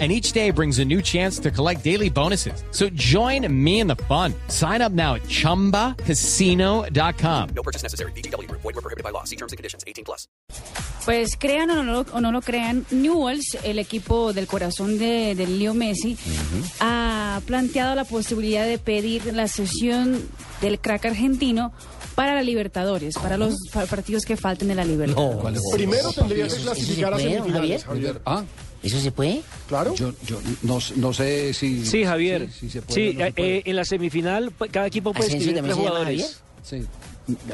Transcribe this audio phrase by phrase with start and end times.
[0.00, 2.64] and each day brings a new chance to collect daily bonuses.
[2.72, 4.34] So join me in the fun.
[4.48, 7.48] Sign up now at ChumbaCasino.com.
[7.54, 8.10] No purchase necessary.
[8.12, 8.50] BGW.
[8.50, 9.22] Void were prohibited by law.
[9.24, 9.84] See terms and conditions.
[9.86, 10.26] 18 plus.
[11.04, 15.58] Pues crean o no, o no lo crean, Newells, el equipo del corazón de, del
[15.58, 16.16] Leo Messi,
[16.80, 20.26] ha planteado la posibilidad de pedir la sesión
[20.62, 21.74] del crack argentino
[22.14, 25.60] para la Libertadores, para los pa- partidos que falten de la Libertadores.
[25.74, 28.06] Primero tendría que clasificar a ¿Eso se puede, semifinales, Javier?
[28.14, 28.22] Javier.
[28.24, 28.44] Ah,
[28.84, 29.42] ¿Eso se puede?
[29.68, 29.94] Claro.
[29.94, 31.84] yo, yo no, no sé si.
[31.86, 32.48] Sí, Javier.
[32.52, 33.56] si- si se puede sí, no se eh, puede.
[33.58, 36.40] eh, en la semifinal pues, cada equipo puede ¿Asensio escribir tres jugadores.
[36.62, 36.82] Sí.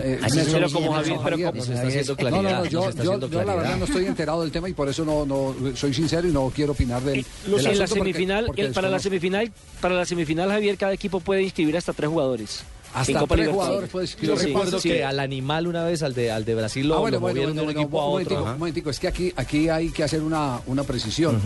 [0.02, 2.01] Eh, Así Pero sí, como Javier, sí, pero Javier, como se está Javier.
[2.01, 2.59] haciendo No, no, claridad.
[2.65, 3.77] no, yo, la verdad claridad.
[3.77, 6.73] no estoy enterado del tema y por eso no, no soy sincero y no quiero
[6.73, 10.05] opinar del, Eh, del en la porque- semifinal, porque el- para la semifinal, para la
[10.07, 12.62] semifinal Javier, cada equipo puede inscribir hasta tres jugadores.
[12.95, 14.88] Hasta Copa tres jugadores puedes Yo sí, recuerdo sí.
[14.88, 17.35] que al animal una vez, al de, al de Brasil, lo, Ah, bueno, lo bueno,
[17.35, 18.35] movieron bueno, de un bueno, equipo a un otro.
[18.37, 21.41] momentico, un momentico, es que aquí, aquí hay que hacer una, una precisión.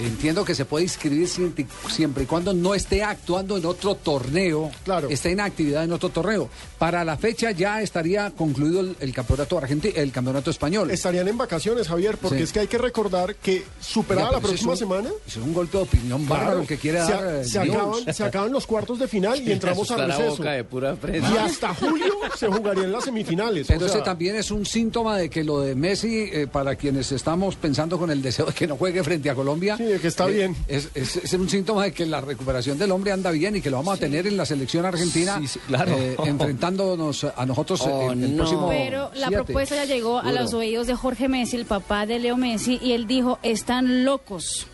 [0.00, 4.70] Entiendo que se puede inscribir siempre, siempre y cuando no esté actuando en otro torneo,
[4.84, 5.08] Claro.
[5.08, 6.48] esté en actividad en otro torneo.
[6.78, 10.90] Para la fecha ya estaría concluido el, el campeonato argentino, el campeonato español.
[10.90, 12.42] Estarían en vacaciones, Javier, porque Sí.
[12.44, 15.10] es que hay que recordar que superada Ya, la próxima eso es un- semana.
[15.26, 17.34] Es un golpe de opinión bárbaro claro, que quiere se, dar.
[17.36, 20.42] eh, se acaban, se acaban los cuartos de final y entramos a receso.
[20.68, 23.66] pura Y hasta julio se jugarían las semifinales.
[23.66, 26.76] Pero o sea, ese también es un síntoma de que lo de Messi, eh, para
[26.76, 29.98] quienes estamos pensando con el deseo de que no juegue frente a Colombia, Sí, de
[30.00, 30.56] que está eh, bien.
[30.68, 33.70] Es, es- es un síntoma de que la recuperación del hombre anda bien y que
[33.70, 35.92] lo vamos a tener en la selección argentina, Sí, sí, claro.
[35.96, 38.38] eh, enfrentándonos a nosotros Oh, en el no.
[38.38, 38.68] próximo.
[38.68, 39.44] Pero la siete.
[39.44, 42.92] propuesta ya llegó a los oídos de Jorge Messi, el papá de Leo Messi, y
[42.92, 44.66] él dijo, están locos,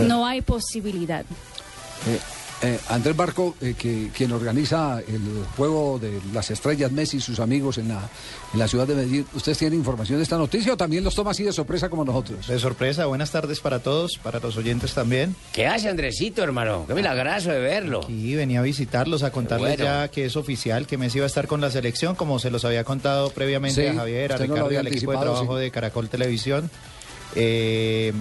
[0.00, 1.24] no hay posibilidad.
[2.60, 7.38] Eh, Andrés Barco, eh, que, quien organiza el juego de las estrellas Messi y sus
[7.38, 8.00] amigos en la,
[8.52, 11.30] en la ciudad de Medellín, ¿ustedes tienen información de esta noticia o también los toma
[11.30, 12.48] así de sorpresa como nosotros?
[12.48, 15.36] De sorpresa, buenas tardes para todos, para los oyentes también.
[15.52, 16.84] ¿Qué hace Andresito, hermano?
[16.88, 18.00] Qué milagroso de verlo.
[18.08, 19.84] Y venía a visitarlos, a contarles Bueno.
[19.84, 22.64] ya que es oficial, que Messi va a estar con la selección, como se los
[22.64, 25.56] había contado previamente Sí, a Javier, a usted no Ricardo y al equipo de trabajo
[25.56, 25.62] sí.
[25.62, 26.70] de Caracol Televisión.
[27.36, 28.12] Eh,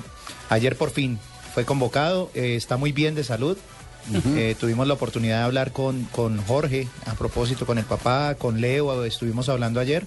[0.49, 1.17] ayer por fin
[1.55, 3.57] fue convocado, eh, está muy bien de salud.
[4.35, 8.61] Eh, tuvimos la oportunidad de hablar con, con Jorge, a propósito, con el papá, con
[8.61, 10.05] Leo, estuvimos hablando ayer.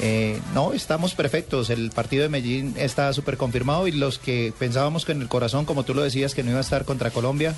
[0.00, 1.70] Eh, no, estamos perfectos.
[1.70, 5.64] El partido de Medellín está súper confirmado y los que pensábamos que en el corazón,
[5.64, 7.54] como tú lo decías, que no iba a estar contra Colombia.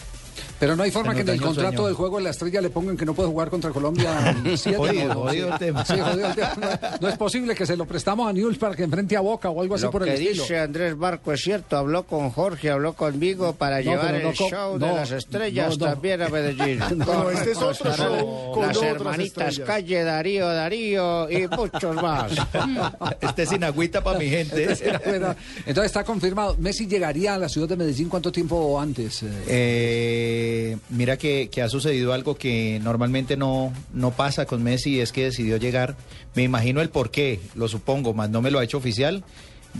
[0.59, 1.87] Pero no hay forma que en el contrato sueño.
[1.87, 4.35] del juego de la estrella le pongan que no puede jugar contra Colombia.
[4.57, 5.21] siete, Jodido, ¿no?
[5.21, 5.85] jodido el tema.
[5.85, 6.53] Sí, jodido el tema.
[6.57, 6.69] No,
[7.01, 9.61] no es posible que se lo prestamos a News para que enfrente a Boca o
[9.61, 10.43] algo así Lo por el que estilo.
[10.43, 14.79] dice Andrés Barco es cierto, habló con Jorge, habló conmigo para No, llevar el show
[14.79, 15.93] no, de las estrellas no, no.
[15.93, 16.81] también a Medellín.
[16.97, 19.67] No, este es otro show con Las hermanitas estrellas.
[19.67, 22.33] Calle, Darío, Darío y muchos más.
[23.21, 24.67] Este es sin agüita para mi gente.
[25.05, 25.35] Bueno,
[25.67, 26.57] Entonces está confirmado.
[26.59, 29.23] Messi llegaría a la ciudad de Medellín cuánto tiempo antes.
[29.23, 29.43] eh?
[30.29, 35.01] Eh, mira que, que ha sucedido algo que normalmente no, no pasa con Messi y
[35.01, 35.97] es que decidió llegar.
[36.35, 39.23] Me imagino el por qué, lo supongo, más no me lo ha hecho oficial.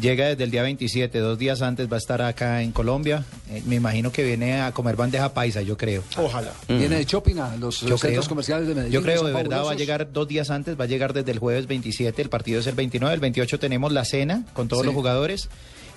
[0.01, 3.25] Llega desde el día 27, dos días antes va a estar acá en Colombia.
[3.51, 6.03] Eh, me imagino que viene a comer bandeja paisa, yo creo.
[6.19, 6.53] Ojalá.
[6.69, 8.29] Viene de shopping a los Yo centros creo.
[8.29, 8.93] comerciales de Medellín.
[8.93, 11.39] Yo creo, de verdad, va a llegar dos días antes, va a llegar desde el
[11.39, 14.87] jueves 27, el partido es el 29, el 28 tenemos la cena con todos Sí.
[14.87, 15.49] los jugadores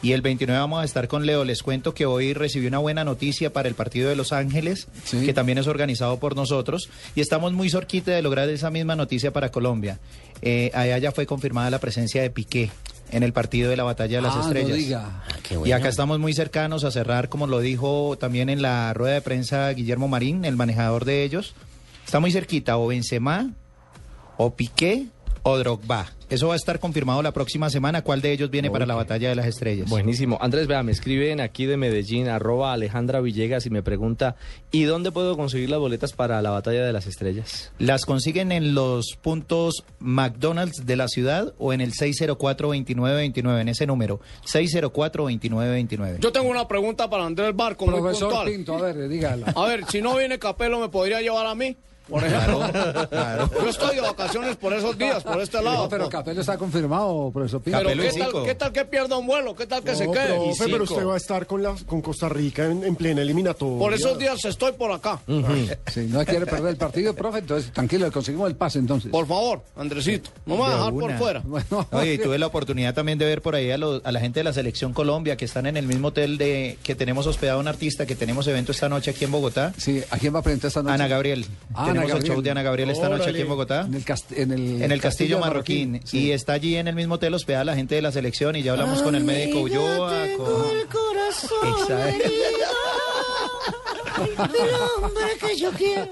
[0.02, 1.44] y el 29 vamos a estar con Leo.
[1.44, 5.26] Les cuento que hoy recibí una buena noticia para el partido de Los Ángeles, Sí.
[5.26, 9.32] que también es organizado por nosotros y estamos muy cerquita de lograr esa misma noticia
[9.34, 10.00] para Colombia.
[10.42, 12.72] Eh, allá ya fue confirmada la presencia de Piqué
[13.12, 14.78] en el partido de la Batalla de las Ah, no Estrellas.
[14.78, 15.24] diga.
[15.28, 15.76] Ah, qué Y bueno.
[15.76, 19.70] acá estamos muy cercanos a cerrar, como lo dijo también en la rueda de prensa
[19.72, 21.56] Guillermo Marín, el manejador de ellos.
[22.06, 23.52] Está muy cerquita, o Benzema,
[24.38, 25.08] o Piqué,
[25.44, 26.08] o Drogba.
[26.30, 28.04] Eso va a estar confirmado la próxima semana.
[28.04, 29.90] ¿Cuál de ellos viene para la batalla de las estrellas?
[29.90, 30.38] Buenísimo.
[30.42, 34.36] Andrés, vea, me escriben aquí de Medellín, arroba Alejandra Villegas y me pregunta,
[34.72, 37.72] ¿y dónde puedo conseguir las boletas para la batalla de las estrellas?
[37.80, 43.88] Las consiguen en los puntos McDonald's de la ciudad o en el 604-2929, en ese
[43.88, 46.20] número, 604-2929.
[46.20, 48.48] Yo tengo una pregunta para Andrés Barco, muy Profesor puntual.
[48.50, 49.48] Pinto, a ver, dígala.
[49.56, 51.76] A ver, si no viene Capelo, ¿me podría llevar a mí?
[52.10, 52.62] Por ejemplo.
[53.64, 55.84] Yo estoy de vacaciones por esos días, por este lado.
[55.84, 57.80] No, pero Capello está confirmado, profesor Pinto.
[57.84, 59.56] Pero ¿qué tal, ¿qué tal que pierda un vuelo?
[59.56, 60.36] ¿Qué tal que se quede?
[60.36, 63.78] profe, pero usted va a estar con, la, con Costa Rica en, en plena eliminatoria.
[63.80, 65.20] Por esos días estoy por acá.
[65.88, 69.12] Si no quiere perder el partido, profe, entonces tranquilo, le conseguimos el pase entonces.
[69.12, 71.42] Por favor, Andresito, no me va a De dejar por fuera.
[71.46, 74.20] Bueno, Oye, y tuve la oportunidad también de ver por ahí a, los- a la
[74.20, 77.58] gente de la Selección Colombia que están en el mismo hotel de que tenemos hospedado
[77.58, 79.74] a un artista, que tenemos evento esta noche aquí en Bogotá.
[79.78, 80.94] Sí, ¿a quién va a presentar esta noche?
[80.96, 81.46] Ana Gabriel.
[81.74, 82.34] Ah, Ana tenemos el Gabriel.
[82.36, 83.82] show de Ana Gabriel esta noche aquí en Bogotá.
[83.82, 86.02] En el, cast- en el, En el Castillo Marroquín.
[86.04, 86.20] Sí.
[86.28, 88.72] Y está allí en el mismo hotel hospedada la gente de la selección y ya
[88.74, 90.26] hablamos con el médico Ulloa.
[90.38, 90.80] Con...
[91.70, 92.30] Exacto.
[95.04, 96.08] hombre que yo quiero.